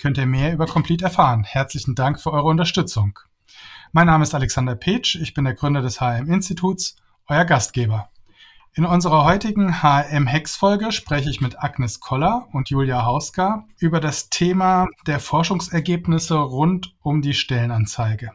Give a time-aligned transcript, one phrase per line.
[0.00, 1.44] könnt ihr mehr über Complete erfahren.
[1.44, 3.18] Herzlichen Dank für eure Unterstützung.
[3.92, 6.96] Mein Name ist Alexander Petsch, ich bin der Gründer des HRM-Instituts,
[7.28, 8.08] euer Gastgeber.
[8.72, 14.86] In unserer heutigen HRM-Hex-Folge spreche ich mit Agnes Koller und Julia Hauska über das Thema
[15.06, 18.30] der Forschungsergebnisse rund um die Stellenanzeige.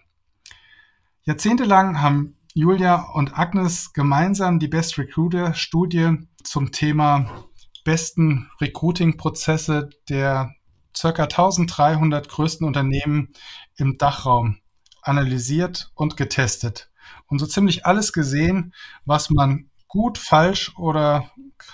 [1.23, 7.45] Jahrzehntelang haben Julia und Agnes gemeinsam die Best Recruiter Studie zum Thema
[7.83, 10.53] besten Recruiting-Prozesse der
[10.95, 13.33] circa 1300 größten Unternehmen
[13.75, 14.59] im Dachraum
[15.01, 16.89] analysiert und getestet
[17.27, 18.73] und so ziemlich alles gesehen,
[19.05, 21.29] was man gut, falsch oder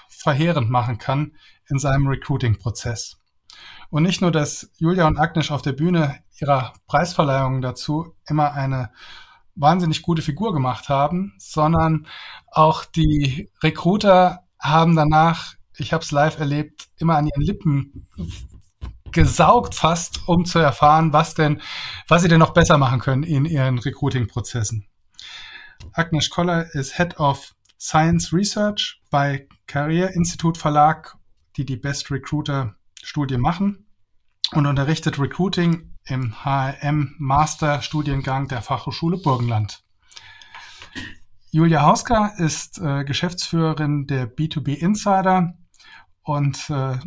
[0.09, 1.36] verheerend machen kann
[1.67, 3.17] in seinem Recruiting-Prozess.
[3.89, 8.91] Und nicht nur, dass Julia und Agnes auf der Bühne ihrer Preisverleihung dazu immer eine
[9.56, 12.08] wahnsinnig gute Figur gemacht haben, sondern
[12.52, 18.08] auch die Recruiter haben danach ich habe es live erlebt, immer an ihren Lippen
[19.11, 21.61] gesaugt fast, um zu erfahren, was denn,
[22.07, 24.87] was sie denn noch besser machen können in ihren Recruiting-Prozessen.
[25.93, 31.17] Agnes Koller ist Head of Science Research bei Career Institute Verlag,
[31.57, 33.87] die die Best Recruiter Studie machen
[34.51, 39.83] und unterrichtet Recruiting im HRM Master Studiengang der Fachhochschule Burgenland.
[41.51, 45.53] Julia Hauska ist äh, Geschäftsführerin der B2B Insider
[46.23, 46.97] und äh,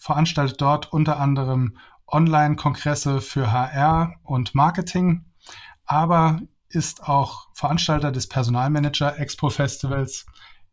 [0.00, 1.76] veranstaltet dort unter anderem
[2.08, 5.26] Online-Kongresse für HR und Marketing,
[5.84, 10.26] aber ist auch Veranstalter des Personalmanager Expo Festivals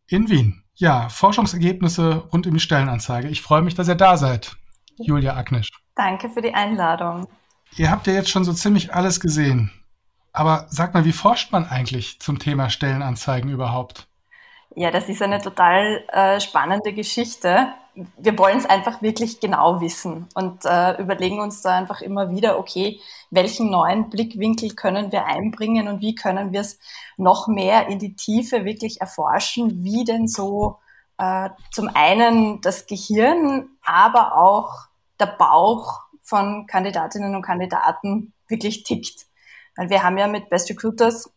[0.08, 0.64] in Wien.
[0.76, 3.28] Ja, Forschungsergebnisse rund um die Stellenanzeige.
[3.28, 4.56] Ich freue mich, dass ihr da seid,
[4.98, 5.70] Julia Agnisch.
[5.96, 7.28] Danke für die Einladung.
[7.76, 9.72] Ihr habt ja jetzt schon so ziemlich alles gesehen.
[10.32, 14.07] Aber sag mal, wie forscht man eigentlich zum Thema Stellenanzeigen überhaupt?
[14.78, 17.74] Ja, das ist eine total äh, spannende Geschichte
[18.18, 22.60] wir wollen es einfach wirklich genau wissen und äh, überlegen uns da einfach immer wieder,
[22.60, 23.00] okay,
[23.32, 26.80] welchen neuen Blickwinkel können wir einbringen und wie können wir es
[27.18, 30.78] noch mehr in die Tiefe wirklich erforschen, wie denn so
[31.18, 34.88] äh, zum einen das Gehirn, aber auch
[35.20, 39.26] der Bauch von Kandidatinnen und Kandidaten wirklich tickt.
[39.76, 41.32] Weil wir haben ja mit Best Recruiters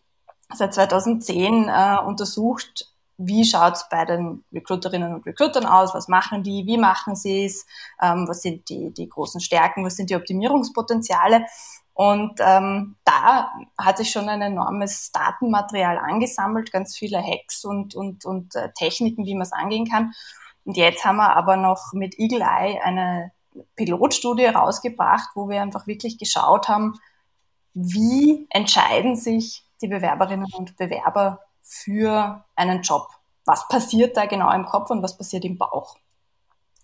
[0.52, 2.90] seit 2010 äh, untersucht,
[3.22, 7.66] wie schaut's bei den Recruiterinnen und Recruitern aus, was machen die, wie machen sie es,
[8.00, 11.44] ähm, was sind die, die großen Stärken, was sind die Optimierungspotenziale.
[11.92, 18.24] Und ähm, da hat sich schon ein enormes Datenmaterial angesammelt, ganz viele Hacks und, und,
[18.24, 20.12] und äh, Techniken, wie man es angehen kann.
[20.64, 23.32] Und jetzt haben wir aber noch mit Eagle Eye eine
[23.76, 26.98] Pilotstudie rausgebracht, wo wir einfach wirklich geschaut haben,
[27.74, 33.08] wie entscheiden sich die Bewerberinnen und Bewerber für einen Job.
[33.46, 35.96] Was passiert da genau im Kopf und was passiert im Bauch?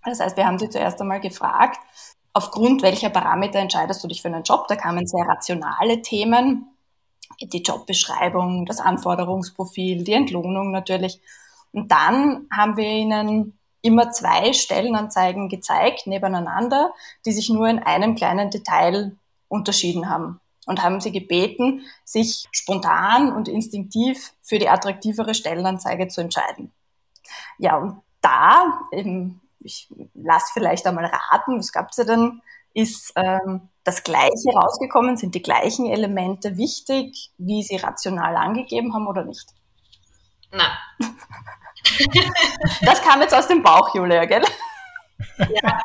[0.05, 1.81] Das heißt, wir haben sie zuerst einmal gefragt,
[2.33, 4.69] aufgrund welcher Parameter entscheidest du dich für einen Job?
[4.69, 6.69] Da kamen sehr rationale Themen,
[7.41, 11.21] die Jobbeschreibung, das Anforderungsprofil, die Entlohnung natürlich.
[11.73, 18.15] Und dann haben wir ihnen immer zwei Stellenanzeigen gezeigt, nebeneinander, die sich nur in einem
[18.15, 19.17] kleinen Detail
[19.49, 26.21] unterschieden haben und haben sie gebeten, sich spontan und instinktiv für die attraktivere Stellenanzeige zu
[26.21, 26.73] entscheiden.
[27.59, 32.43] Ja, und da, eben, ich lasse vielleicht einmal raten, was gab's ja denn,
[32.75, 39.07] ist ähm, das Gleiche rausgekommen, sind die gleichen Elemente wichtig, wie sie rational angegeben haben
[39.07, 39.47] oder nicht?
[40.53, 40.77] Na.
[42.83, 44.45] das kam jetzt aus dem Bauch, Julia, gell?
[45.39, 45.81] Ja,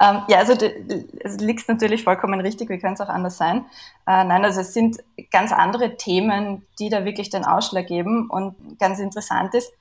[0.00, 3.64] ähm, ja, also es liegt natürlich vollkommen richtig, wie könnte es auch anders sein.
[4.06, 4.98] Äh, nein, also es sind
[5.30, 8.30] ganz andere Themen, die da wirklich den Ausschlag geben.
[8.30, 9.72] Und ganz interessant ist,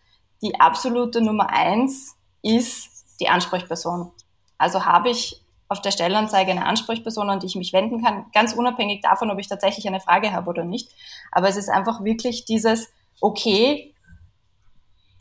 [0.42, 4.12] die absolute Nummer eins ist die Ansprechperson.
[4.58, 8.54] Also habe ich auf der Stellenanzeige eine Ansprechperson, an die ich mich wenden kann, ganz
[8.54, 10.90] unabhängig davon, ob ich tatsächlich eine Frage habe oder nicht.
[11.31, 12.90] Aber es ist einfach wirklich dieses,
[13.20, 13.94] okay,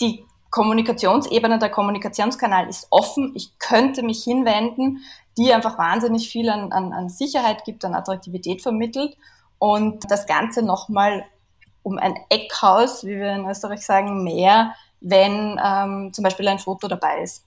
[0.00, 3.32] die Kommunikationsebene, der Kommunikationskanal ist offen.
[3.34, 5.02] Ich könnte mich hinwenden,
[5.37, 9.16] die einfach wahnsinnig viel an, an, an Sicherheit gibt, an Attraktivität vermittelt
[9.58, 11.25] und das Ganze nochmal
[11.82, 16.88] um ein Eckhaus, wie wir in Österreich sagen, mehr, wenn ähm, zum Beispiel ein Foto
[16.88, 17.44] dabei ist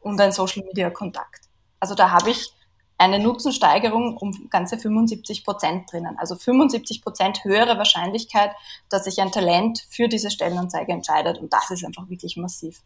[0.00, 1.40] und ein Social-Media-Kontakt.
[1.80, 2.52] Also da habe ich
[3.00, 6.18] eine Nutzensteigerung um ganze 75 Prozent drinnen.
[6.18, 8.50] Also 75 Prozent höhere Wahrscheinlichkeit,
[8.90, 11.38] dass sich ein Talent für diese Stellenanzeige entscheidet.
[11.38, 12.82] Und das ist einfach wirklich massiv.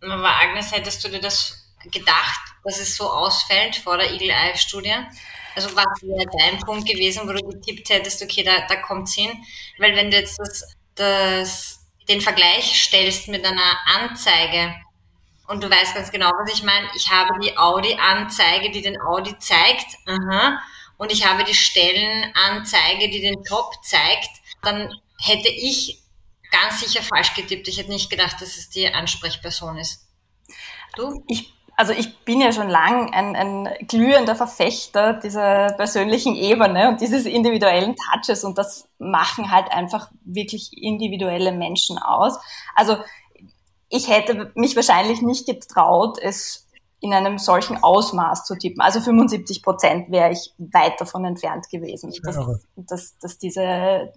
[0.00, 4.56] Aber Agnes, hättest du dir das gedacht, dass es so ausfällt vor der Eagle Eye
[4.56, 4.94] Studie?
[5.54, 9.30] Also was wäre dein Punkt gewesen, wo du getippt hättest, okay, da, da kommt's hin?
[9.78, 14.74] Weil wenn du jetzt das, das, den Vergleich stellst mit einer Anzeige
[15.48, 19.38] und du weißt ganz genau, was ich meine, ich habe die Audi-Anzeige, die den Audi
[19.38, 20.60] zeigt, aha,
[20.98, 24.30] und ich habe die Stellenanzeige, die den Job zeigt,
[24.62, 26.02] dann hätte ich
[26.50, 27.68] ganz sicher falsch getippt.
[27.68, 30.06] Ich hätte nicht gedacht, dass es die Ansprechperson ist.
[30.96, 31.22] Du?
[31.28, 37.02] Ich also ich bin ja schon lang ein, ein glühender Verfechter dieser persönlichen Ebene und
[37.02, 42.38] dieses individuellen Touches und das machen halt einfach wirklich individuelle Menschen aus.
[42.74, 42.96] Also
[43.88, 46.66] ich hätte mich wahrscheinlich nicht getraut, es
[47.00, 48.80] in einem solchen Ausmaß zu tippen.
[48.80, 52.36] Also 75 Prozent wäre ich weit davon entfernt gewesen, dass,
[52.74, 54.12] dass, dass diese,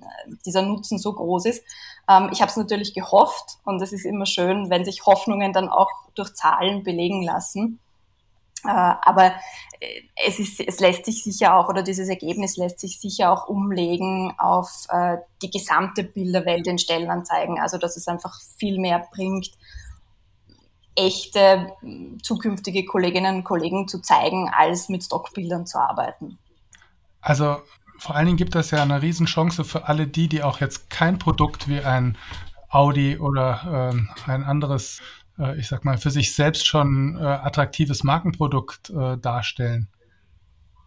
[0.45, 1.63] dieser Nutzen so groß ist.
[2.09, 5.67] Ähm, ich habe es natürlich gehofft und es ist immer schön, wenn sich Hoffnungen dann
[5.67, 7.79] auch durch Zahlen belegen lassen.
[8.65, 9.33] Äh, aber
[9.79, 13.47] äh, es, ist, es lässt sich sicher auch, oder dieses Ergebnis lässt sich sicher auch
[13.47, 17.59] umlegen auf äh, die gesamte Bilderwelt in Stellenanzeigen.
[17.59, 19.51] Also dass es einfach viel mehr bringt,
[20.95, 21.71] echte
[22.21, 26.37] zukünftige Kolleginnen und Kollegen zu zeigen, als mit Stockbildern zu arbeiten.
[27.21, 27.57] Also
[27.97, 31.19] vor allen Dingen gibt das ja eine Riesenchance für alle die, die auch jetzt kein
[31.19, 32.17] Produkt wie ein
[32.69, 35.01] Audi oder äh, ein anderes,
[35.57, 39.87] ich sag mal, für sich selbst schon äh, attraktives Markenprodukt äh, darstellen.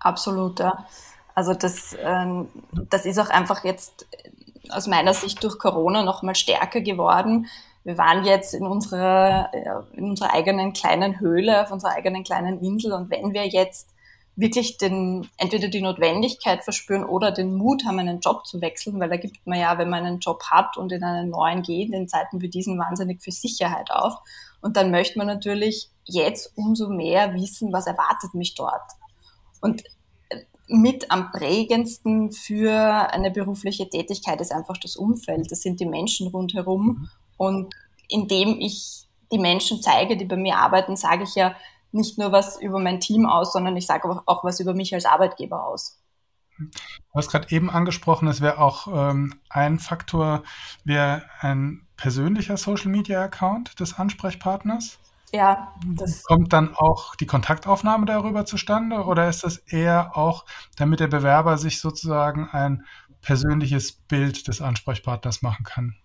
[0.00, 0.86] Absolut, ja.
[1.34, 4.06] Also das, ähm, das ist auch einfach jetzt
[4.70, 7.46] aus meiner Sicht durch Corona noch mal stärker geworden
[7.84, 9.50] wir waren jetzt in unserer,
[9.94, 13.91] in unserer eigenen kleinen Höhle, auf unserer eigenen kleinen Insel und wenn wir jetzt
[14.34, 19.10] wirklich den, entweder die Notwendigkeit verspüren oder den Mut haben, einen Job zu wechseln, weil
[19.10, 22.08] da gibt man ja, wenn man einen Job hat und in einen neuen geht, in
[22.08, 24.14] Zeiten wie diesen wahnsinnig für Sicherheit auf.
[24.62, 28.92] Und dann möchte man natürlich jetzt umso mehr wissen, was erwartet mich dort.
[29.60, 29.82] Und
[30.66, 32.72] mit am prägendsten für
[33.12, 35.50] eine berufliche Tätigkeit ist einfach das Umfeld.
[35.50, 37.10] Das sind die Menschen rundherum.
[37.36, 37.74] Und
[38.08, 41.54] indem ich die Menschen zeige, die bei mir arbeiten, sage ich ja
[41.92, 45.04] nicht nur was über mein Team aus, sondern ich sage auch was über mich als
[45.04, 45.98] Arbeitgeber aus.
[46.58, 46.68] Du
[47.14, 50.42] hast gerade eben angesprochen, es wäre auch ähm, ein Faktor,
[50.84, 54.98] wäre ein persönlicher Social Media Account des Ansprechpartners.
[55.34, 60.44] Ja, das kommt dann auch die Kontaktaufnahme darüber zustande oder ist das eher auch,
[60.76, 62.84] damit der Bewerber sich sozusagen ein
[63.22, 65.96] persönliches Bild des Ansprechpartners machen kann?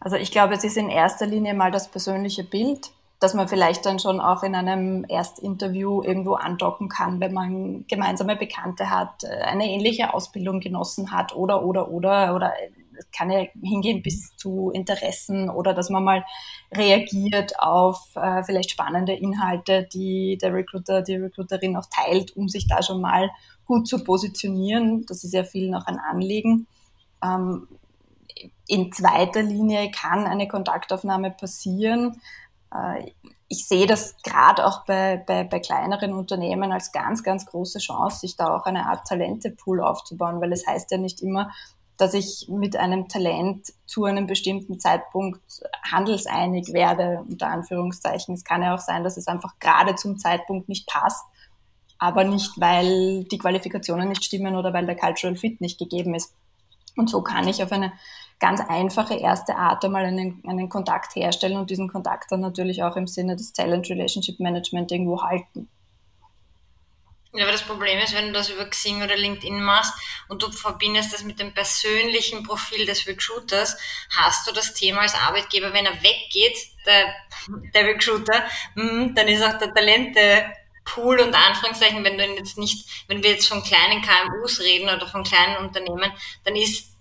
[0.00, 2.90] Also ich glaube, es ist in erster Linie mal das persönliche Bild,
[3.24, 8.36] dass man vielleicht dann schon auch in einem Erstinterview irgendwo andocken kann, wenn man gemeinsame
[8.36, 12.52] Bekannte hat, äh, eine ähnliche Ausbildung genossen hat oder, oder, oder, oder
[12.98, 16.24] es kann ja hingehen bis zu Interessen oder dass man mal
[16.70, 22.68] reagiert auf äh, vielleicht spannende Inhalte, die der Recruiter, die Recruiterin auch teilt, um sich
[22.68, 23.30] da schon mal
[23.64, 25.06] gut zu positionieren.
[25.06, 26.66] Das ist ja vielen auch ein Anliegen.
[27.24, 27.68] Ähm,
[28.66, 32.20] in zweiter Linie kann eine Kontaktaufnahme passieren.
[32.74, 33.12] Äh,
[33.48, 38.20] ich sehe das gerade auch bei, bei, bei kleineren Unternehmen als ganz, ganz große Chance,
[38.20, 41.50] sich da auch eine Art Talentepool aufzubauen, weil es heißt ja nicht immer,
[41.96, 48.34] dass ich mit einem Talent zu einem bestimmten Zeitpunkt handelseinig werde, unter Anführungszeichen.
[48.34, 51.24] Es kann ja auch sein, dass es einfach gerade zum Zeitpunkt nicht passt,
[51.98, 56.34] aber nicht, weil die Qualifikationen nicht stimmen oder weil der Cultural Fit nicht gegeben ist.
[56.96, 57.92] Und so kann ich auf eine
[58.38, 62.96] ganz einfache erste Art einmal einen, einen Kontakt herstellen und diesen Kontakt dann natürlich auch
[62.96, 65.68] im Sinne des Talent Relationship Management irgendwo halten.
[67.36, 69.92] Ja, aber das Problem ist, wenn du das über Xing oder LinkedIn machst
[70.28, 73.76] und du verbindest das mit dem persönlichen Profil des Recruiters,
[74.16, 77.12] hast du das Thema als Arbeitgeber, wenn er weggeht, der,
[77.74, 80.44] der Recruiter, hm, dann ist auch der Talente
[80.84, 85.08] Pool und Anführungszeichen, wenn du jetzt nicht, wenn wir jetzt von kleinen KMUs reden oder
[85.08, 86.12] von kleinen Unternehmen,
[86.44, 86.93] dann ist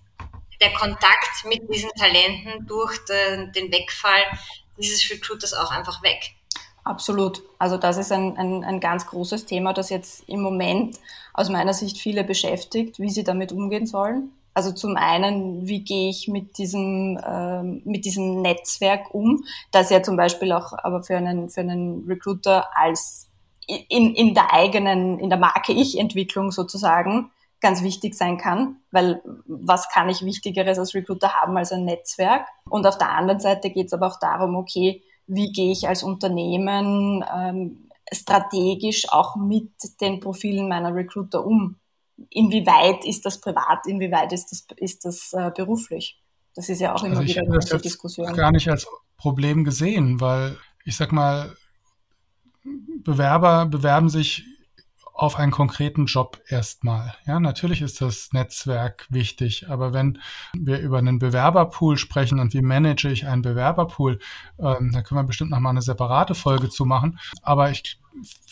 [0.62, 4.24] der Kontakt mit diesen Talenten durch den Wegfall
[4.78, 6.34] dieses Recruiters auch einfach weg.
[6.84, 7.44] Absolut.
[7.60, 11.00] Also das ist ein, ein, ein ganz großes Thema, das jetzt im Moment
[11.34, 14.32] aus meiner Sicht viele beschäftigt, wie sie damit umgehen sollen.
[14.54, 20.04] Also zum einen, wie gehe ich mit diesem, äh, mit diesem Netzwerk um, das ja
[20.04, 23.30] zum Beispiel auch aber für einen, für einen Recruiter als
[23.66, 27.32] in, in der eigenen, in der Marke-Ich-Entwicklung sozusagen
[27.64, 32.46] ganz wichtig sein kann, weil was kann ich Wichtigeres als Recruiter haben als ein Netzwerk?
[32.70, 36.04] Und auf der anderen Seite geht es aber auch darum, okay, wie gehe ich als
[36.04, 41.78] Unternehmen ähm, strategisch auch mit den Profilen meiner Recruiter um?
[42.30, 46.20] Inwieweit ist das privat, inwieweit ist das, ist das äh, beruflich?
[46.56, 48.34] Das ist ja auch immer also wieder eine große Diskussion.
[48.34, 48.86] gar nicht als
[49.18, 51.56] Problem gesehen, weil ich sag mal,
[53.04, 54.46] Bewerber bewerben sich
[55.14, 57.14] auf einen konkreten Job erstmal.
[57.26, 60.20] Ja, natürlich ist das Netzwerk wichtig, aber wenn
[60.54, 64.20] wir über einen Bewerberpool sprechen und wie manage ich einen Bewerberpool,
[64.60, 67.20] ähm, da können wir bestimmt noch mal eine separate Folge zu machen.
[67.44, 68.00] Aber ich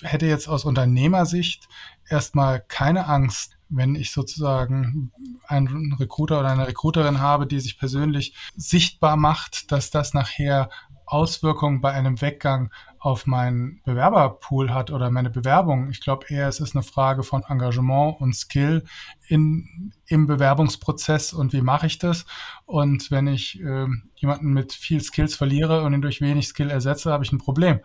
[0.03, 1.67] hätte jetzt aus Unternehmersicht
[2.07, 5.11] erstmal keine Angst, wenn ich sozusagen
[5.47, 10.69] einen Recruiter oder eine Recruiterin habe, die sich persönlich sichtbar macht, dass das nachher
[11.05, 15.89] Auswirkungen bei einem Weggang auf meinen Bewerberpool hat oder meine Bewerbung.
[15.89, 18.83] Ich glaube eher, es ist eine Frage von Engagement und Skill
[19.27, 22.27] in, im Bewerbungsprozess und wie mache ich das.
[22.67, 27.11] Und wenn ich äh, jemanden mit viel Skills verliere und ihn durch wenig Skill ersetze,
[27.11, 27.79] habe ich ein Problem.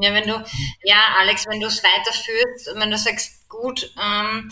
[0.00, 0.42] Ja, wenn du,
[0.82, 4.50] ja, Alex, wenn du es weiterführst, wenn du sagst, gut, ähm,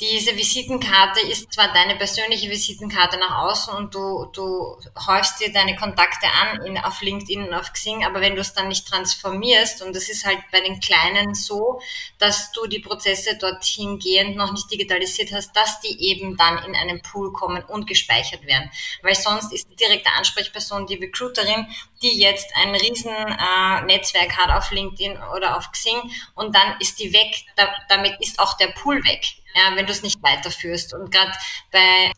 [0.00, 5.76] diese Visitenkarte ist zwar deine persönliche Visitenkarte nach außen und du, du häufst dir deine
[5.76, 9.82] Kontakte an in, auf LinkedIn und auf Xing, aber wenn du es dann nicht transformierst,
[9.82, 11.80] und das ist halt bei den Kleinen so,
[12.18, 16.74] dass du die Prozesse dorthin gehend noch nicht digitalisiert hast, dass die eben dann in
[16.74, 18.72] einen Pool kommen und gespeichert werden.
[19.02, 21.68] Weil sonst ist die direkte Ansprechperson die Recruiterin,
[22.02, 26.98] die jetzt ein riesen äh, Netzwerk hat auf LinkedIn oder auf Xing und dann ist
[26.98, 29.24] die weg, da, damit ist auch der Pool weg
[29.54, 30.94] ja, wenn du es nicht weiterführst.
[30.94, 31.32] Und gerade
[31.70, 32.12] bei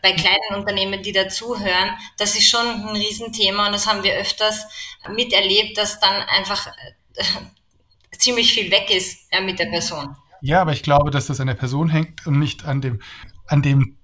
[0.00, 4.64] bei kleinen Unternehmen, die dazuhören, das ist schon ein Riesenthema und das haben wir öfters
[5.10, 7.24] miterlebt, dass dann einfach äh,
[8.16, 10.16] ziemlich viel weg ist ja, mit der Person.
[10.40, 13.00] Ja, aber ich glaube, dass das an der Person hängt und nicht an dem,
[13.46, 13.98] an dem,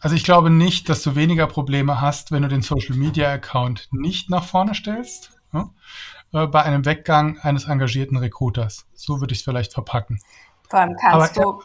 [0.00, 3.88] also ich glaube nicht, dass du weniger Probleme hast, wenn du den Social Media Account
[3.92, 5.70] nicht nach vorne stellst, ja,
[6.32, 8.86] äh, bei einem Weggang eines engagierten Recruiters.
[8.94, 10.20] So würde ich es vielleicht verpacken.
[10.70, 11.62] Vor allem kannst Aber, du,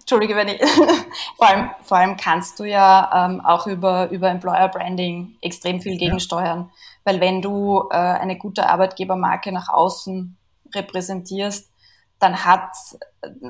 [0.00, 0.60] Entschuldige, wenn ich,
[1.36, 5.98] vor allem, vor allem kannst du ja ähm, auch über, über Employer Branding extrem viel
[5.98, 6.58] gegensteuern.
[6.60, 6.70] Ja.
[7.04, 10.36] Weil wenn du äh, eine gute Arbeitgebermarke nach außen
[10.74, 11.70] repräsentierst,
[12.18, 12.70] dann hat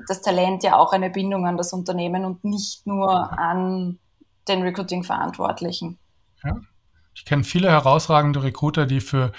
[0.08, 3.98] das Talent ja auch eine Bindung an das Unternehmen und nicht nur an
[4.48, 5.98] den Recruiting-Verantwortlichen.
[6.42, 6.56] Ja.
[7.14, 9.32] Ich kenne viele herausragende Recruiter, die für,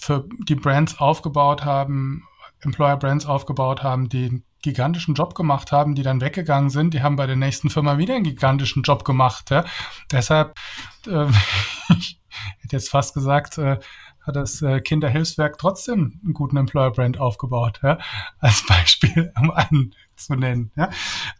[0.00, 2.22] für die Brands aufgebaut haben,
[2.60, 7.16] Employer Brands aufgebaut haben, die gigantischen Job gemacht haben, die dann weggegangen sind, die haben
[7.16, 9.50] bei der nächsten Firma wieder einen gigantischen Job gemacht.
[9.50, 9.64] Ja.
[10.10, 10.58] Deshalb,
[11.06, 11.26] äh,
[11.98, 12.18] ich
[12.60, 13.78] hätte jetzt fast gesagt, äh,
[14.22, 17.98] hat das äh, Kinderhilfswerk trotzdem einen guten Employer-Brand aufgebaut, ja,
[18.38, 20.70] als Beispiel, um einen zu nennen.
[20.76, 20.90] Ja.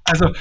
[0.05, 0.33] Also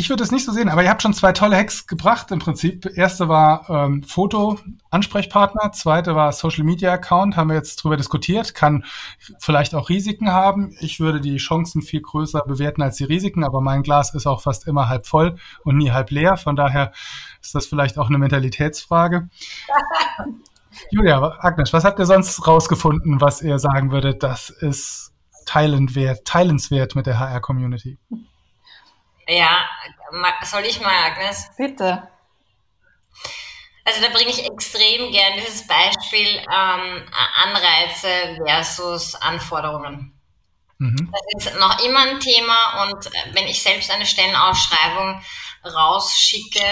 [0.00, 2.38] ich würde es nicht so sehen, aber ihr habt schon zwei tolle Hacks gebracht im
[2.38, 2.86] Prinzip.
[2.96, 8.86] Erste war ähm, Foto-Ansprechpartner, zweite war Social-Media-Account, haben wir jetzt drüber diskutiert, kann
[9.40, 10.74] vielleicht auch Risiken haben.
[10.80, 14.40] Ich würde die Chancen viel größer bewerten als die Risiken, aber mein Glas ist auch
[14.40, 16.38] fast immer halb voll und nie halb leer.
[16.38, 16.92] Von daher
[17.42, 19.28] ist das vielleicht auch eine Mentalitätsfrage.
[20.90, 25.12] Julia, Agnes, was habt ihr sonst rausgefunden, was ihr sagen würdet, das ist
[25.44, 27.98] teilenswert, teilenswert mit der HR-Community?
[29.30, 29.68] Ja,
[30.42, 31.50] soll ich mal, Agnes?
[31.56, 32.08] Bitte.
[33.84, 37.08] Also da bringe ich extrem gern dieses Beispiel ähm,
[37.44, 40.12] Anreize versus Anforderungen.
[40.78, 41.12] Mhm.
[41.12, 45.22] Das ist noch immer ein Thema und äh, wenn ich selbst eine Stellenausschreibung
[45.64, 46.64] rausschicke,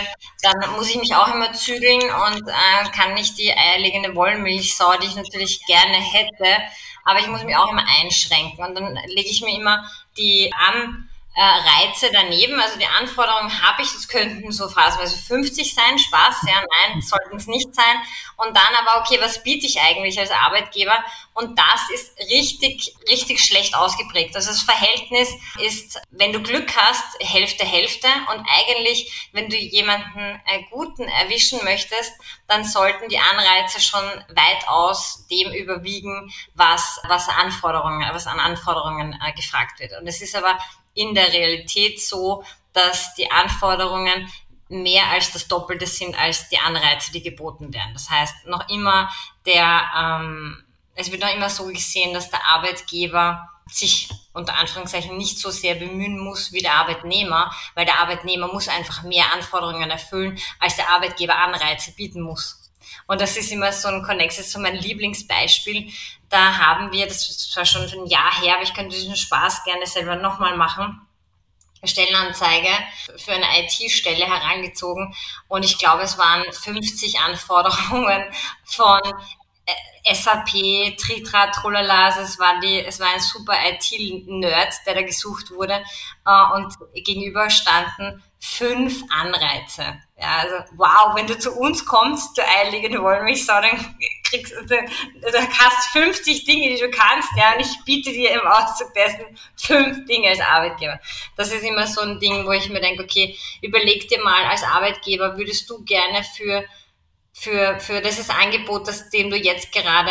[0.43, 5.07] dann muss ich mich auch immer zügeln und äh, kann nicht die eierlegende Wollmilchsau, die
[5.07, 6.63] ich natürlich gerne hätte,
[7.05, 11.08] aber ich muss mich auch immer einschränken und dann lege ich mir immer die an
[11.39, 12.61] äh, Reize daneben.
[12.61, 17.37] Also die Anforderungen habe ich, das könnten so phasenweise 50 sein, Spaß, ja, nein, sollten
[17.37, 17.85] es nicht sein.
[18.37, 20.99] Und dann aber, okay, was biete ich eigentlich als Arbeitgeber?
[21.35, 24.35] Und das ist richtig, richtig schlecht ausgeprägt.
[24.35, 25.29] Also das Verhältnis
[25.61, 28.09] ist, wenn du Glück hast, Hälfte, Hälfte.
[28.33, 32.13] Und eigentlich, wenn du jemanden äh, Guten erwischen möchtest,
[32.49, 34.03] dann sollten die Anreize schon
[34.35, 39.93] weitaus dem überwiegen, was, was Anforderungen, was an Anforderungen äh, gefragt wird.
[40.01, 40.59] Und es ist aber
[40.99, 44.29] in der Realität so, dass die Anforderungen
[44.69, 47.93] mehr als das Doppelte sind als die Anreize, die geboten werden.
[47.95, 49.09] Das heißt, noch immer
[49.47, 50.63] der, ähm,
[50.95, 55.75] es wird noch immer so gesehen, dass der Arbeitgeber sich unter Anführungszeichen nicht so sehr
[55.75, 60.91] bemühen muss wie der Arbeitnehmer, weil der Arbeitnehmer muss einfach mehr Anforderungen erfüllen, als der
[60.91, 62.71] Arbeitgeber Anreize bieten muss.
[63.07, 65.91] Und das ist immer so ein Connex, das ist so mein Lieblingsbeispiel.
[66.29, 69.87] Da haben wir, das war schon ein Jahr her, aber ich könnte diesen Spaß gerne
[69.87, 71.01] selber nochmal machen.
[71.85, 72.71] Stellenanzeige
[73.19, 75.15] für eine IT-Stelle herangezogen
[75.47, 78.25] und ich glaube, es waren 50 Anforderungen
[78.65, 79.01] von
[79.65, 85.03] äh, SAP, Tritra, Trolala, also es war, die, es war ein super IT-Nerd, der da
[85.03, 85.85] gesucht wurde
[86.27, 90.01] äh, und gegenüber standen fünf Anreize.
[90.17, 92.43] Ja, also wow, wenn du zu uns kommst, du
[93.25, 93.97] mich so, dann
[94.29, 94.79] kriegst du, du
[95.59, 99.25] hast 50 Dinge, die du kannst, ja, und ich biete dir im Auszug dessen
[99.57, 101.01] fünf Dinge als Arbeitgeber.
[101.37, 104.63] Das ist immer so ein Ding, wo ich mir denke, okay, überleg dir mal als
[104.63, 106.65] Arbeitgeber, würdest du gerne für
[107.33, 110.11] für, für dieses Angebot, das dem du jetzt gerade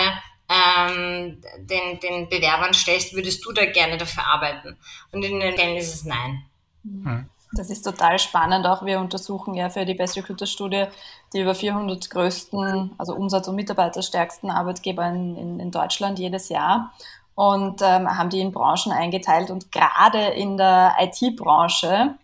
[0.50, 4.78] ähm, den, den Bewerbern stellst, würdest du da gerne dafür arbeiten?
[5.12, 6.46] Und in den Fällen ist es nein.
[6.84, 7.30] Hm.
[7.54, 8.66] Das ist total spannend.
[8.66, 10.86] Auch wir untersuchen ja für die Best Recruiter Studie
[11.34, 16.94] die über 400 größten, also Umsatz- und Mitarbeiterstärksten Arbeitgeber in, in, in Deutschland jedes Jahr
[17.36, 19.52] und ähm, haben die in Branchen eingeteilt.
[19.52, 22.16] Und gerade in der IT-Branche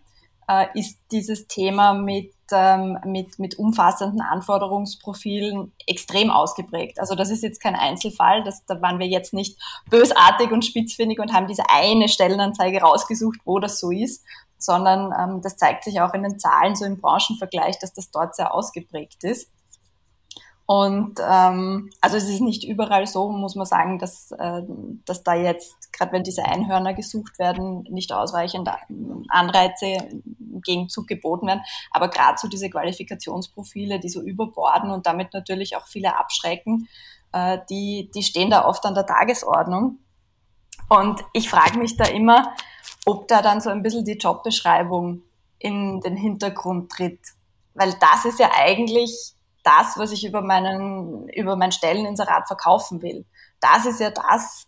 [0.48, 7.00] äh, ist dieses Thema mit ähm, mit, mit umfassenden Anforderungsprofilen extrem ausgeprägt.
[7.00, 11.20] Also das ist jetzt kein Einzelfall, das, da waren wir jetzt nicht bösartig und spitzfindig
[11.20, 14.24] und haben diese eine Stellenanzeige rausgesucht, wo das so ist,
[14.64, 18.34] sondern ähm, das zeigt sich auch in den Zahlen so im Branchenvergleich, dass das dort
[18.34, 19.50] sehr ausgeprägt ist.
[20.66, 24.62] Und ähm, also es ist nicht überall so, muss man sagen, dass, äh,
[25.04, 28.70] dass da jetzt, gerade wenn diese Einhörner gesucht werden, nicht ausreichend
[29.28, 31.62] Anreize im Gegenzug geboten werden.
[31.90, 36.88] Aber gerade so diese Qualifikationsprofile, die so überborden und damit natürlich auch viele abschrecken,
[37.32, 39.98] äh, die, die stehen da oft an der Tagesordnung.
[40.88, 42.54] Und ich frage mich da immer,
[43.06, 45.22] ob da dann so ein bisschen die Jobbeschreibung
[45.58, 47.20] in den Hintergrund tritt.
[47.74, 53.24] Weil das ist ja eigentlich das, was ich über meinen, über mein Stelleninserat verkaufen will.
[53.60, 54.66] Das ist ja das,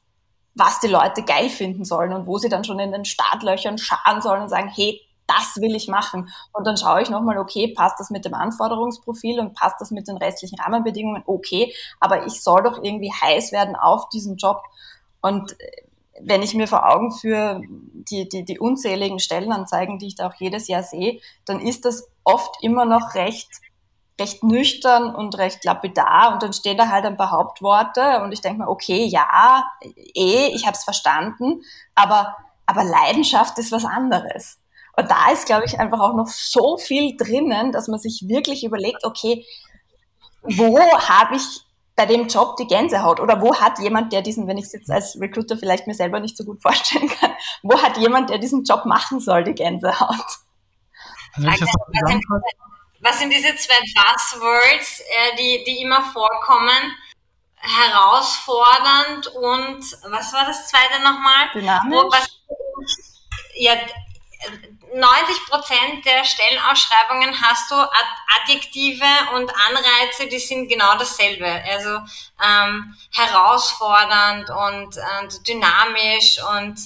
[0.54, 4.22] was die Leute geil finden sollen und wo sie dann schon in den Startlöchern scharen
[4.22, 6.30] sollen und sagen, hey, das will ich machen.
[6.52, 10.08] Und dann schaue ich nochmal, okay, passt das mit dem Anforderungsprofil und passt das mit
[10.08, 11.22] den restlichen Rahmenbedingungen?
[11.26, 14.62] Okay, aber ich soll doch irgendwie heiß werden auf diesen Job.
[15.20, 15.56] Und
[16.20, 17.60] wenn ich mir vor Augen führe,
[18.10, 22.08] die, die, die unzähligen Stellenanzeigen, die ich da auch jedes Jahr sehe, dann ist das
[22.24, 23.48] oft immer noch recht
[24.18, 28.40] recht nüchtern und recht lapidar und dann stehen da halt ein paar Hauptworte und ich
[28.40, 29.64] denke mir, okay, ja,
[30.14, 31.60] eh, ich habe es verstanden,
[31.94, 34.58] aber, aber Leidenschaft ist was anderes.
[34.96, 38.64] Und da ist, glaube ich, einfach auch noch so viel drinnen, dass man sich wirklich
[38.64, 39.44] überlegt, okay,
[40.42, 41.65] wo habe ich
[41.96, 43.20] bei dem Job die Gänsehaut?
[43.20, 46.20] Oder wo hat jemand, der diesen, wenn ich es jetzt als Recruiter vielleicht mir selber
[46.20, 47.32] nicht so gut vorstellen kann,
[47.62, 50.26] wo hat jemand, der diesen Job machen soll, die Gänsehaut?
[51.34, 51.68] Also, ich das
[53.00, 56.96] was sind diese zwei Buzzwords, äh, die, die immer vorkommen?
[57.58, 61.50] Herausfordernd und was war das zweite nochmal?
[61.52, 61.92] Dynamisch.
[61.92, 62.28] Wo, was,
[63.54, 63.72] ja,
[64.94, 67.74] 90 Prozent der Stellenausschreibungen hast du
[68.40, 71.46] Adjektive und Anreize, die sind genau dasselbe.
[71.46, 71.98] Also
[72.42, 76.78] ähm, herausfordernd und, und dynamisch und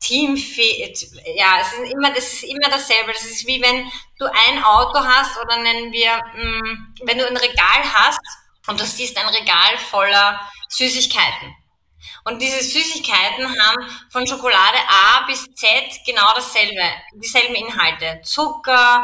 [0.00, 3.12] Teamfit, ja, es ist immer, das ist immer dasselbe.
[3.12, 7.26] Das ist wie wenn du ein Auto hast oder nennen wir, mh, mm, wenn du
[7.26, 8.20] ein Regal hast
[8.68, 11.54] und du siehst ein Regal voller Süßigkeiten.
[12.24, 15.70] Und diese Süßigkeiten haben von Schokolade A bis Z
[16.06, 16.82] genau dasselbe,
[17.14, 18.20] dieselben Inhalte.
[18.22, 19.02] Zucker,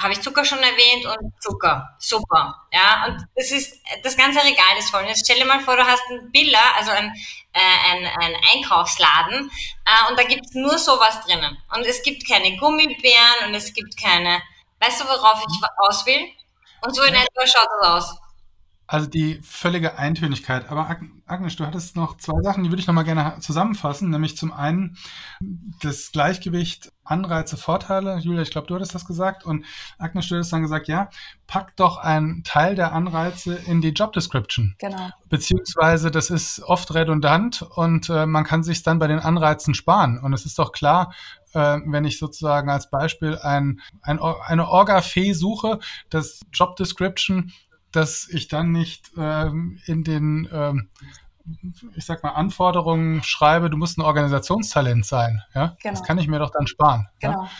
[0.00, 1.96] habe ich Zucker schon erwähnt und Zucker.
[1.98, 2.54] Super.
[2.72, 5.04] Ja, und das ist, das ganze Regal ist voll.
[5.04, 7.14] Jetzt stell dir mal vor, du hast einen Biller, also ein,
[7.52, 9.50] äh, ein, ein Einkaufsladen,
[9.84, 11.56] äh, und da gibt's nur sowas drinnen.
[11.74, 14.42] Und es gibt keine Gummibären und es gibt keine,
[14.80, 16.28] weißt du, worauf ich aus will?
[16.82, 18.18] Und so in etwa schaut das aus.
[18.86, 20.68] Also die völlige Eintönigkeit.
[20.70, 20.88] Aber
[21.26, 24.10] Agnes, du hattest noch zwei Sachen, die würde ich noch mal gerne zusammenfassen.
[24.10, 24.96] Nämlich zum einen
[25.80, 28.18] das Gleichgewicht Anreize, Vorteile.
[28.18, 29.44] Julia, ich glaube, du hattest das gesagt.
[29.44, 29.64] Und
[29.98, 31.08] Agnes, du hattest dann gesagt, ja,
[31.46, 34.74] pack doch einen Teil der Anreize in die Job Description.
[34.78, 35.10] Genau.
[35.28, 40.18] Beziehungsweise das ist oft redundant und äh, man kann sich dann bei den Anreizen sparen.
[40.18, 41.12] Und es ist doch klar,
[41.54, 45.78] äh, wenn ich sozusagen als Beispiel ein, ein, eine Orga-Fee suche,
[46.10, 47.52] das Job Description
[47.96, 50.90] dass ich dann nicht ähm, in den, ähm,
[51.94, 55.42] ich sag mal, Anforderungen schreibe, du musst ein Organisationstalent sein.
[55.54, 55.76] Ja?
[55.82, 55.94] Genau.
[55.94, 57.08] Das kann ich mir doch dann sparen.
[57.20, 57.44] Genau.
[57.44, 57.50] Ja?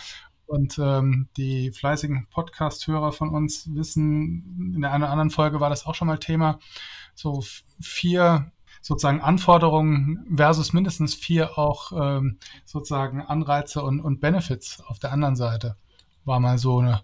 [0.47, 5.71] Und ähm, die fleißigen Podcast-Hörer von uns wissen, in der einen oder anderen Folge war
[5.71, 6.61] das auch schon mal Thema,
[7.15, 7.43] so
[7.81, 15.11] vier sozusagen Anforderungen versus mindestens vier auch ähm, sozusagen Anreize und, und Benefits auf der
[15.11, 15.77] anderen Seite.
[16.25, 17.03] War mal so eine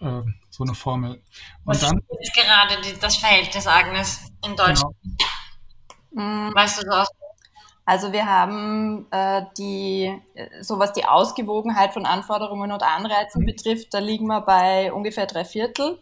[0.00, 1.14] äh, so eine Formel.
[1.14, 1.22] Und
[1.64, 4.94] Was dann, ist gerade die, das Verhältnis, Agnes, in Deutschland?
[6.10, 6.54] Genau.
[6.54, 7.04] Weißt du so
[7.84, 10.16] Also wir haben äh, die,
[10.60, 13.46] so was die Ausgewogenheit von Anforderungen und Anreizen mhm.
[13.46, 15.98] betrifft, da liegen wir bei ungefähr drei Viertel.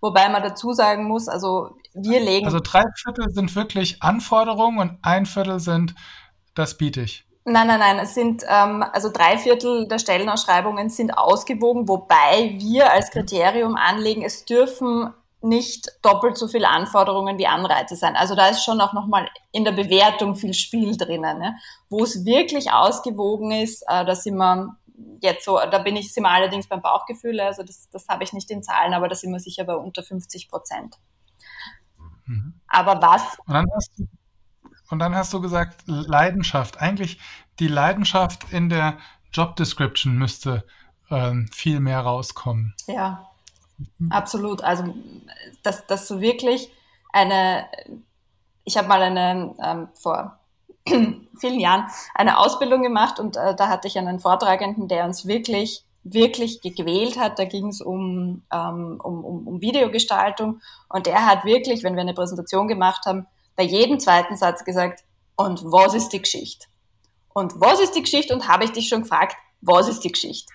[0.00, 2.46] Wobei man dazu sagen muss, also wir legen.
[2.46, 5.94] Also drei Viertel sind wirklich Anforderungen und ein Viertel sind,
[6.54, 7.23] das biete ich.
[7.46, 7.98] Nein, nein, nein.
[7.98, 14.22] Es sind ähm, also drei Viertel der Stellenausschreibungen sind ausgewogen, wobei wir als Kriterium anlegen,
[14.22, 18.16] es dürfen nicht doppelt so viele Anforderungen wie Anreize sein.
[18.16, 21.38] Also da ist schon auch nochmal in der Bewertung viel Spiel drinnen.
[21.38, 21.56] Ne?
[21.90, 24.74] Wo es wirklich ausgewogen ist, äh, da sind wir
[25.20, 28.32] jetzt so, da bin ich, sind wir allerdings beim Bauchgefühl, also das, das habe ich
[28.32, 30.96] nicht in Zahlen, aber da sind wir sicher bei unter 50 Prozent.
[32.24, 32.54] Mhm.
[32.66, 33.36] Aber was?
[34.90, 36.80] Und dann, hast du, gesagt, Leidenschaft.
[36.80, 37.18] Eigentlich
[37.58, 38.98] die Leidenschaft in der
[39.32, 40.64] Job Description müsste
[41.10, 42.74] ähm, viel mehr rauskommen.
[42.86, 43.28] Ja,
[43.98, 44.12] mhm.
[44.12, 44.62] absolut.
[44.62, 44.94] Also,
[45.62, 46.70] dass, dass du wirklich
[47.12, 47.66] eine,
[48.64, 50.38] ich habe mal eine ähm, vor
[50.86, 55.84] vielen Jahren eine Ausbildung gemacht und äh, da hatte ich einen Vortragenden, der uns wirklich,
[56.02, 57.38] wirklich gewählt hat.
[57.38, 62.02] Da ging es um, ähm, um, um, um Videogestaltung und der hat wirklich, wenn wir
[62.02, 65.04] eine Präsentation gemacht haben, bei jedem zweiten Satz gesagt,
[65.36, 66.66] und was ist die Geschichte?
[67.32, 68.34] Und was ist die Geschichte?
[68.34, 70.52] Und habe ich dich schon gefragt, was ist die Geschichte?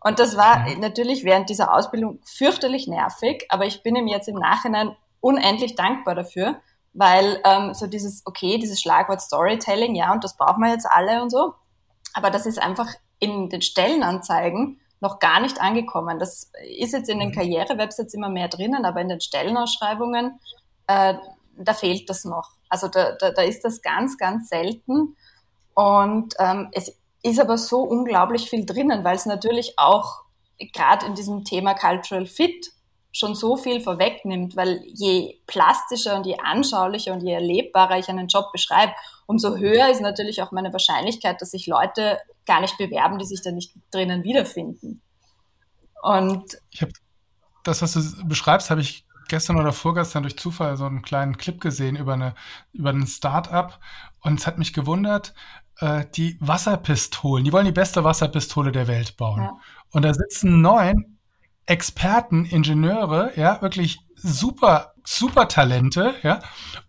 [0.00, 0.80] Und das war mhm.
[0.80, 6.14] natürlich während dieser Ausbildung fürchterlich nervig, aber ich bin ihm jetzt im Nachhinein unendlich dankbar
[6.14, 6.60] dafür,
[6.92, 11.22] weil ähm, so dieses, okay, dieses Schlagwort Storytelling, ja, und das brauchen wir jetzt alle
[11.22, 11.54] und so,
[12.14, 16.18] aber das ist einfach in den Stellenanzeigen noch gar nicht angekommen.
[16.18, 17.34] Das ist jetzt in den mhm.
[17.34, 20.38] Karriere-Websites immer mehr drinnen, aber in den Stellenausschreibungen,
[20.86, 21.14] äh,
[21.56, 22.50] da fehlt das noch.
[22.68, 25.16] Also da, da, da ist das ganz, ganz selten.
[25.74, 30.22] Und ähm, es ist aber so unglaublich viel drinnen, weil es natürlich auch
[30.72, 32.72] gerade in diesem Thema Cultural Fit
[33.12, 38.28] schon so viel vorwegnimmt, weil je plastischer und je anschaulicher und je erlebbarer ich einen
[38.28, 38.92] Job beschreibe,
[39.26, 43.42] umso höher ist natürlich auch meine Wahrscheinlichkeit, dass sich Leute gar nicht bewerben, die sich
[43.42, 45.00] da nicht drinnen wiederfinden.
[46.02, 46.92] Und ich habe
[47.64, 51.60] das, was du beschreibst, habe ich gestern oder vorgestern durch Zufall so einen kleinen Clip
[51.60, 52.34] gesehen über eine
[52.72, 53.78] über ein Startup
[54.20, 55.34] und es hat mich gewundert,
[55.78, 59.42] äh, die Wasserpistolen, die wollen die beste Wasserpistole der Welt bauen.
[59.42, 59.58] Ja.
[59.92, 61.18] Und da sitzen neun
[61.66, 66.40] Experten, Ingenieure, ja, wirklich super, super Talente, ja,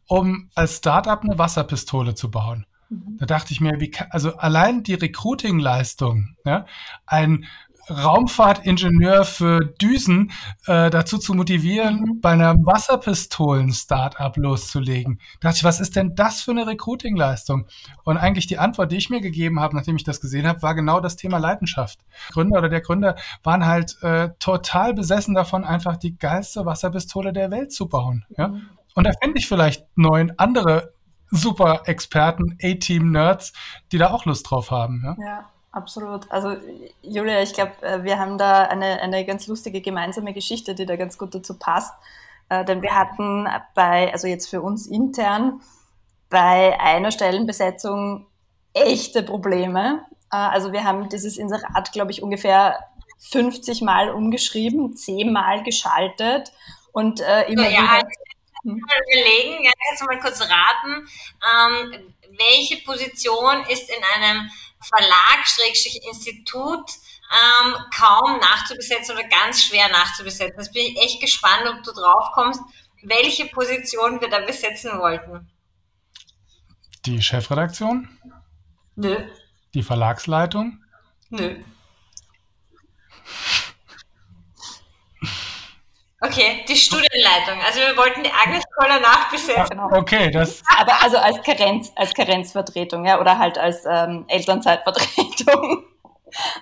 [0.08, 2.65] um als Startup eine Wasserpistole zu bauen.
[2.89, 3.17] Mhm.
[3.19, 6.65] Da dachte ich mir, wie, also allein die Recruiting-Leistung, ja,
[7.06, 7.45] ein
[7.89, 10.32] Raumfahrtingenieur für Düsen
[10.65, 12.21] äh, dazu zu motivieren, mhm.
[12.21, 15.19] bei einer Wasserpistolen-Startup loszulegen.
[15.39, 17.67] Da dachte ich, was ist denn das für eine Recruiting-Leistung?
[18.04, 20.76] Und eigentlich die Antwort, die ich mir gegeben habe, nachdem ich das gesehen habe, war
[20.76, 22.00] genau das Thema Leidenschaft.
[22.32, 27.52] Gründer oder der Gründer waren halt äh, total besessen davon, einfach die geilste Wasserpistole der
[27.52, 28.26] Welt zu bauen.
[28.38, 28.50] Ja?
[28.50, 28.69] Mhm.
[28.95, 30.93] Und da fände ich vielleicht neun andere
[31.30, 33.54] super Experten, A-Team-Nerds,
[33.91, 35.04] die da auch Lust drauf haben.
[35.06, 35.15] Ja.
[35.26, 35.50] ja.
[35.71, 36.32] Absolut.
[36.32, 36.56] Also
[37.01, 40.95] Julia, ich glaube, äh, wir haben da eine, eine ganz lustige gemeinsame Geschichte, die da
[40.95, 41.93] ganz gut dazu passt.
[42.49, 45.62] Äh, denn wir hatten bei, also jetzt für uns intern,
[46.30, 48.25] bei einer Stellenbesetzung
[48.73, 50.06] echte Probleme.
[50.32, 52.80] Äh, also wir haben dieses Inserat, glaube ich, ungefähr
[53.19, 56.51] 50 Mal umgeschrieben, 10 Mal geschaltet
[56.91, 58.10] und äh, immer ja, wieder.
[58.63, 58.80] Hm.
[58.80, 61.08] Mal überlegen, ja, kannst du mal kurz raten,
[61.56, 64.49] ähm, welche Position ist in einem
[64.80, 65.46] Verlag,
[66.10, 66.90] Institut
[67.30, 70.60] ähm, kaum nachzubesetzen oder ganz schwer nachzubesetzen.
[70.60, 72.62] Jetzt bin ich echt gespannt, ob du drauf kommst,
[73.04, 75.50] welche Position wir da besetzen wollten.
[77.06, 78.10] Die Chefredaktion?
[78.96, 79.28] Nö.
[79.74, 80.84] Die Verlagsleitung?
[81.30, 81.63] Nö.
[86.19, 87.60] Okay, die Studienleitung.
[87.65, 89.69] Also wir wollten die Agnes Koller nachbesetzen.
[89.69, 89.91] Genau.
[89.91, 90.63] Okay, das.
[90.80, 95.84] Aber also als Karenz, als Karenzvertretung, ja, oder halt als ähm, Elternzeitvertretung.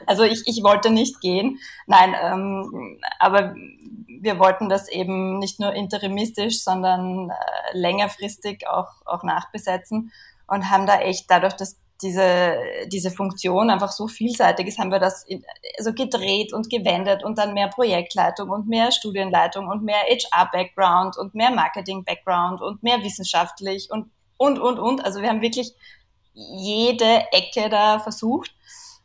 [0.06, 1.58] Also ich, ich wollte nicht gehen.
[1.88, 7.34] Nein, ähm, aber wir wollten das eben nicht nur interimistisch, sondern äh,
[7.74, 10.12] längerfristig auch, auch nachbesetzen
[10.48, 15.00] und haben da echt dadurch, dass diese, diese Funktion einfach so vielseitig ist, haben wir
[15.00, 15.44] das in,
[15.78, 21.36] also gedreht und gewendet und dann mehr Projektleitung und mehr Studienleitung und mehr HR-Background und
[21.36, 25.06] mehr Marketing-Background und mehr wissenschaftlich und, und, und, und.
[25.06, 25.74] Also wir haben wirklich
[26.34, 28.54] jede Ecke da versucht.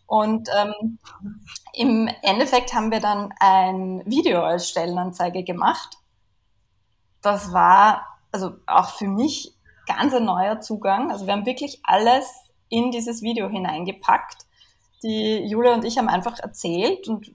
[0.07, 0.99] Und ähm,
[1.73, 5.99] im Endeffekt haben wir dann ein Video als Stellenanzeige gemacht.
[7.23, 9.55] Das war also auch für mich
[9.87, 11.13] ganz ein neuer Zugang.
[11.13, 14.47] Also wir haben wirklich alles in dieses Video hineingepackt.
[15.03, 17.31] Die Julia und ich haben einfach erzählt und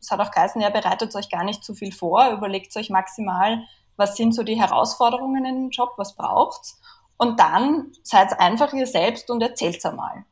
[0.00, 3.62] es hat auch geheißen, ja, bereitet euch gar nicht zu viel vor, überlegt euch maximal,
[3.96, 6.80] was sind so die Herausforderungen in dem Job, was braucht's
[7.22, 10.24] und dann seid einfach ihr selbst und erzählt's einmal.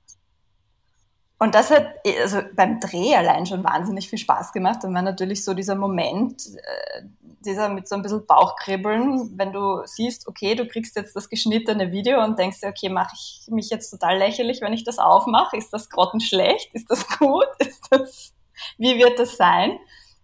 [1.43, 1.87] Und das hat
[2.21, 4.85] also beim Dreh allein schon wahnsinnig viel Spaß gemacht.
[4.85, 7.03] Und war natürlich so dieser Moment, äh,
[7.47, 11.93] dieser mit so ein bisschen Bauchkribbeln, wenn du siehst, okay, du kriegst jetzt das geschnittene
[11.93, 15.57] Video und denkst dir, okay, mache ich mich jetzt total lächerlich, wenn ich das aufmache?
[15.57, 16.75] Ist das grottenschlecht?
[16.75, 17.49] Ist das gut?
[17.59, 18.35] Ist das,
[18.77, 19.79] wie wird das sein?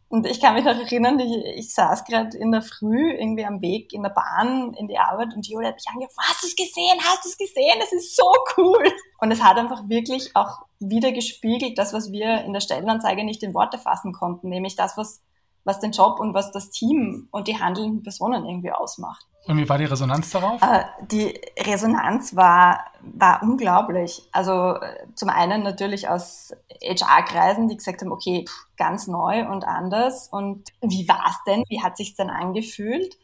[0.08, 3.60] Und ich kann mich noch erinnern, ich, ich saß gerade in der Früh irgendwie am
[3.60, 6.54] Weg in der Bahn in die Arbeit und Julia hat mich angerufen, hast du es
[6.54, 8.84] gesehen, hast du es gesehen, das ist so cool.
[9.18, 13.42] Und es hat einfach wirklich auch wieder gespiegelt, das, was wir in der Stellenanzeige nicht
[13.42, 15.22] in Worte fassen konnten, nämlich das, was
[15.66, 19.26] was den Job und was das Team und die handelnden Personen irgendwie ausmacht.
[19.46, 20.62] Und wie war die Resonanz darauf?
[20.62, 24.28] Äh, die Resonanz war, war unglaublich.
[24.32, 26.52] Also äh, zum einen natürlich aus
[26.82, 30.28] HR-Kreisen, die gesagt haben, okay, pff, ganz neu und anders.
[30.28, 31.64] Und wie war es denn?
[31.68, 33.16] Wie hat sich denn angefühlt?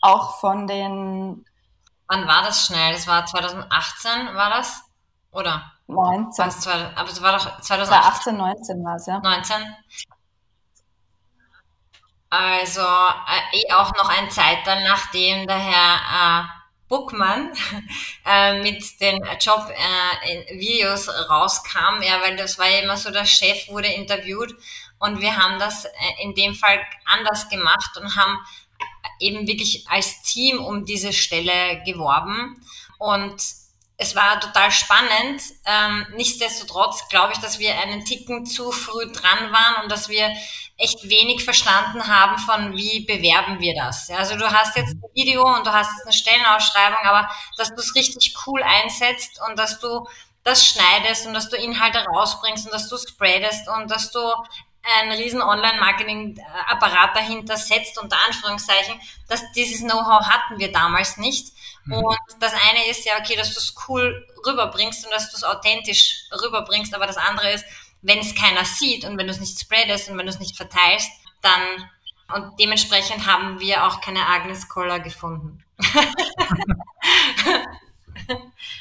[0.00, 1.44] Auch von den...
[2.08, 2.92] Wann war das schnell?
[2.92, 4.82] Das war 2018, war das?
[5.32, 5.62] Oder?
[5.86, 6.44] 19.
[6.44, 8.36] Was, aber es war doch 2018.
[8.36, 9.20] 2018, 19 war es, ja.
[9.20, 9.56] 19.
[12.36, 16.48] Also äh, eh auch noch ein Zeitalter, nachdem der Herr äh,
[16.88, 17.52] Buckmann
[18.26, 23.68] äh, mit den Job-Videos äh, rauskam, ja, weil das war ja immer so, der Chef
[23.68, 24.52] wurde interviewt
[24.98, 25.90] und wir haben das äh,
[26.22, 28.36] in dem Fall anders gemacht und haben
[29.20, 32.60] eben wirklich als Team um diese Stelle geworben
[32.98, 33.40] und
[33.96, 35.42] es war total spannend.
[35.64, 40.30] Ähm, nichtsdestotrotz glaube ich, dass wir einen Ticken zu früh dran waren und dass wir
[40.76, 44.08] echt wenig verstanden haben von, wie bewerben wir das.
[44.08, 47.68] Ja, also du hast jetzt ein Video und du hast jetzt eine Stellenausschreibung, aber dass
[47.68, 50.06] du es richtig cool einsetzt und dass du
[50.42, 54.20] das schneidest und dass du Inhalte rausbringst und dass du spreadest und dass du
[54.98, 61.54] einen riesen Online-Marketing-Apparat dahinter setzt, unter Anführungszeichen, dass dieses Know-how hatten wir damals nicht.
[61.84, 61.94] Mhm.
[61.94, 65.44] Und das eine ist ja, okay, dass du es cool rüberbringst und dass du es
[65.44, 67.64] authentisch rüberbringst, aber das andere ist,
[68.02, 70.56] wenn es keiner sieht und wenn du es nicht spreadest und wenn du es nicht
[70.56, 71.10] verteilst,
[71.42, 71.90] dann
[72.32, 75.62] und dementsprechend haben wir auch keine Agnes Koller gefunden.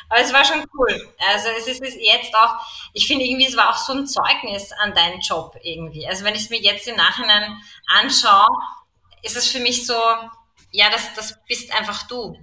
[0.10, 1.14] Aber es war schon cool.
[1.32, 2.56] Also es ist jetzt auch,
[2.94, 6.08] ich finde irgendwie, es war auch so ein Zeugnis an deinen Job irgendwie.
[6.08, 8.48] Also wenn ich es mir jetzt im Nachhinein anschaue,
[9.24, 10.00] ist es für mich so,
[10.72, 12.38] ja, das, das bist einfach du.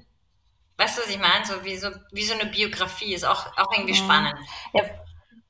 [0.80, 1.44] Weißt du, was ich meine?
[1.44, 4.04] So wie, so wie so eine Biografie ist auch, auch irgendwie mhm.
[4.04, 4.34] spannend.
[4.72, 4.82] Ja,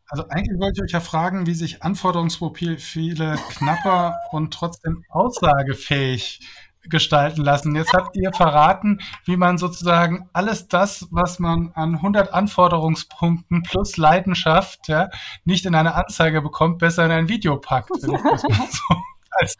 [0.08, 6.40] also eigentlich wollte ich euch ja fragen, wie sich Anforderungsprofile knapper und trotzdem aussagefähig
[6.82, 7.76] gestalten lassen.
[7.76, 13.96] Jetzt habt ihr verraten, wie man sozusagen alles das, was man an 100 Anforderungspunkten plus
[13.98, 15.10] Leidenschaft ja,
[15.44, 17.90] nicht in eine Anzeige bekommt, besser in ein Video packt.
[17.90, 18.96] Wenn ich das mal so
[19.30, 19.56] als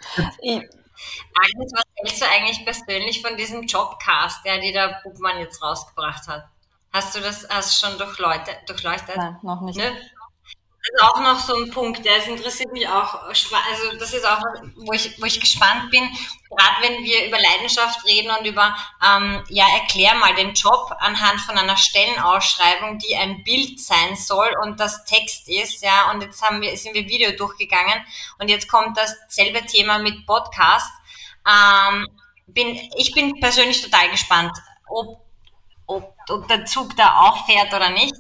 [1.35, 6.27] Agnes, was hältst du eigentlich persönlich von diesem Jobcast, der die der Buchmann jetzt rausgebracht
[6.29, 6.45] hat?
[6.93, 8.69] Hast du das hast schon durchleuchtet?
[8.69, 9.17] durchleuchtet?
[9.17, 9.79] Nein, noch nicht.
[9.79, 9.97] Ne?
[10.83, 13.15] Ist auch noch so ein Punkt, der interessiert mich auch.
[13.25, 14.41] Also das ist auch,
[14.77, 16.09] wo ich, wo ich gespannt bin,
[16.49, 18.75] gerade wenn wir über Leidenschaft reden und über,
[19.07, 24.49] ähm, ja, erklär mal den Job anhand von einer Stellenausschreibung, die ein Bild sein soll
[24.63, 28.03] und das Text ist, ja, und jetzt haben wir, sind wir Video durchgegangen
[28.39, 30.91] und jetzt kommt dasselbe Thema mit Podcast.
[31.47, 32.09] Ähm,
[32.47, 34.57] bin, ich bin persönlich total gespannt,
[34.89, 35.21] ob,
[35.87, 38.15] ob, ob der Zug da auch fährt oder nicht.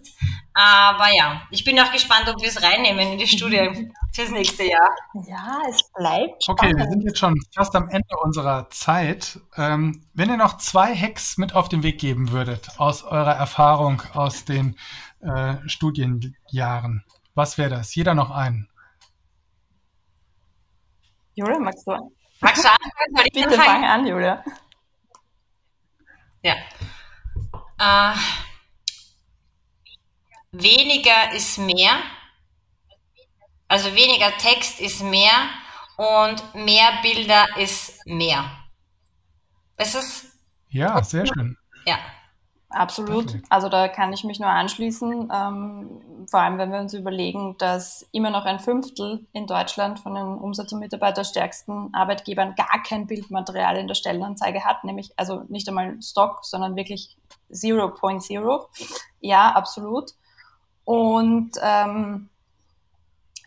[0.53, 4.65] Aber ja, ich bin auch gespannt, ob wir es reinnehmen in die Studie fürs nächste
[4.65, 4.91] Jahr.
[5.27, 6.75] Ja, es bleibt spannend.
[6.75, 9.39] Okay, wir sind jetzt schon fast am Ende unserer Zeit.
[9.57, 14.03] Ähm, wenn ihr noch zwei Hacks mit auf den Weg geben würdet, aus eurer Erfahrung
[14.13, 14.77] aus den
[15.21, 17.95] äh, Studienjahren, was wäre das?
[17.95, 18.69] Jeder noch einen.
[21.35, 21.93] Julia, magst du?
[22.41, 22.69] Magst du
[23.15, 23.29] anfangen?
[23.33, 24.43] Bitte fang an, Julia.
[26.43, 26.55] Ja.
[27.79, 28.15] Äh,
[30.53, 32.01] weniger ist mehr.
[33.69, 35.33] Also weniger Text ist mehr
[35.97, 38.45] und mehr Bilder ist mehr.
[39.79, 40.27] Ist es?
[40.69, 41.57] Ja, sehr schön.
[41.87, 41.99] Ja.
[42.71, 43.37] Absolut.
[43.49, 45.29] Also da kann ich mich nur anschließen.
[45.33, 50.15] Ähm, vor allem, wenn wir uns überlegen, dass immer noch ein Fünftel in Deutschland von
[50.15, 55.69] den Umsatz- und Mitarbeiterstärksten Arbeitgebern gar kein Bildmaterial in der Stellenanzeige hat, nämlich also nicht
[55.69, 57.17] einmal Stock, sondern wirklich
[57.53, 58.67] 0.0.
[59.21, 60.13] Ja, absolut.
[60.91, 62.29] Und ähm,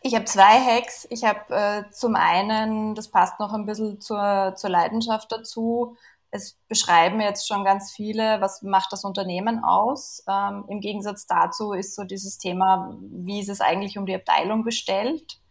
[0.01, 1.06] ich habe zwei Hacks.
[1.10, 5.97] Ich habe äh, zum einen, das passt noch ein bisschen zur, zur Leidenschaft dazu,
[6.32, 10.23] es beschreiben jetzt schon ganz viele, was macht das Unternehmen aus.
[10.25, 14.63] Ähm, Im Gegensatz dazu ist so dieses Thema, wie ist es eigentlich um die Abteilung
[14.63, 15.41] bestellt,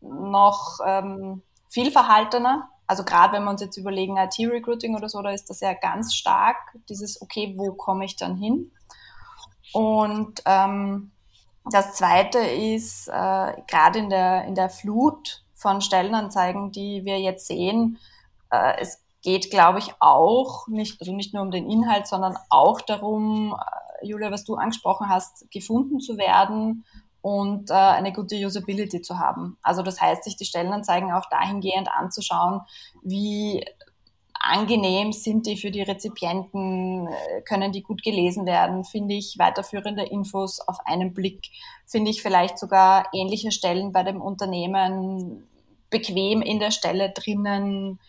[0.00, 2.68] noch ähm, viel verhaltener.
[2.88, 6.12] Also gerade wenn wir uns jetzt überlegen, IT-Recruiting oder so, da ist das ja ganz
[6.12, 6.56] stark,
[6.88, 8.72] dieses, okay, wo komme ich dann hin?
[9.72, 11.12] Und ähm,
[11.64, 13.12] Das Zweite ist, äh,
[13.66, 17.98] gerade in der, in der Flut von Stellenanzeigen, die wir jetzt sehen,
[18.50, 22.80] äh, es geht, glaube ich, auch nicht, also nicht nur um den Inhalt, sondern auch
[22.80, 23.54] darum,
[24.00, 26.84] äh, Julia, was du angesprochen hast, gefunden zu werden
[27.20, 29.58] und äh, eine gute Usability zu haben.
[29.62, 32.62] Also das heißt, sich die Stellenanzeigen auch dahingehend anzuschauen,
[33.02, 33.64] wie
[34.40, 40.02] angenehm sind die für die Rezipienten, äh, können die gut gelesen werden, finde ich weiterführende
[40.02, 41.48] Infos auf einen Blick,
[41.86, 45.46] finde ich vielleicht sogar ähnliche Stellen bei dem Unternehmen
[45.90, 48.00] bequem in der Stelle drinnen,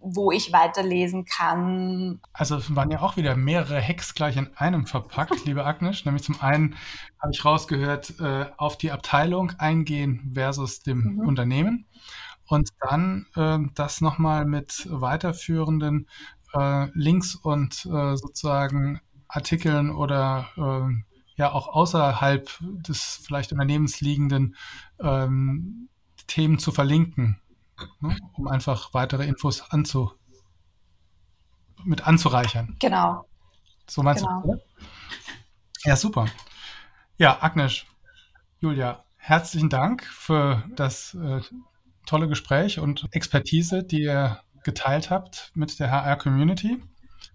[0.00, 2.20] wo ich weiterlesen kann.
[2.32, 6.04] Also waren ja auch wieder mehrere Hacks gleich in einem verpackt, liebe Agnes.
[6.04, 6.76] Nämlich zum einen
[7.20, 11.20] habe ich rausgehört, äh, auf die Abteilung eingehen versus dem mhm.
[11.20, 11.86] Unternehmen.
[12.46, 16.08] Und dann äh, das nochmal mit weiterführenden
[16.52, 20.94] äh, Links und äh, sozusagen Artikeln oder äh,
[21.36, 24.56] ja auch außerhalb des vielleicht Unternehmens liegenden
[25.00, 25.88] ähm,
[26.26, 27.40] Themen zu verlinken
[28.00, 28.16] ne?
[28.34, 30.12] um einfach weitere Infos anzu,
[31.84, 32.76] mit anzureichern.
[32.78, 33.28] Genau.
[33.88, 34.40] So meinst genau.
[34.42, 34.60] du, oder?
[35.84, 36.26] Ja, super.
[37.18, 37.84] Ja, Agnes,
[38.60, 41.40] Julia, herzlichen Dank für das äh,
[42.06, 46.82] tolle Gespräch und Expertise, die ihr geteilt habt mit der HR-Community.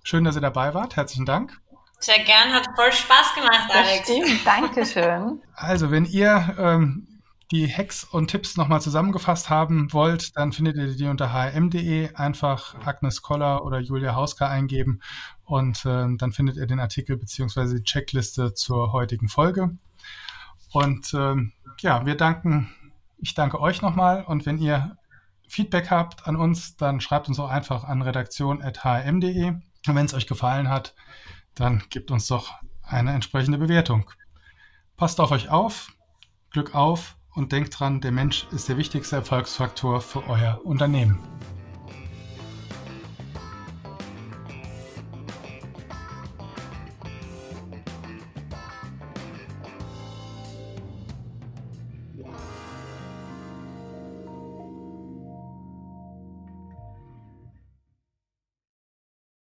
[0.04, 0.96] Schön, dass ihr dabei wart.
[0.96, 1.60] Herzlichen Dank.
[2.00, 4.08] Sehr gern, hat voll Spaß gemacht, Alex.
[4.08, 5.42] Das stimmt, danke schön.
[5.54, 7.20] Also, wenn ihr ähm,
[7.52, 12.14] die Hacks und Tipps nochmal zusammengefasst haben wollt, dann findet ihr die unter hm.de.
[12.16, 15.02] Einfach Agnes Koller oder Julia Hauska eingeben
[15.44, 17.78] und äh, dann findet ihr den Artikel bzw.
[17.78, 19.78] die Checkliste zur heutigen Folge.
[20.72, 22.74] Und ähm, ja, wir danken,
[23.22, 24.98] ich danke euch nochmal und wenn ihr
[25.48, 29.48] Feedback habt an uns, dann schreibt uns auch einfach an redaktion.hm.de.
[29.48, 30.94] Und wenn es euch gefallen hat,
[31.56, 32.54] dann gebt uns doch
[32.84, 34.10] eine entsprechende Bewertung.
[34.96, 35.92] Passt auf euch auf,
[36.52, 41.20] Glück auf und denkt dran, der Mensch ist der wichtigste Erfolgsfaktor für euer Unternehmen.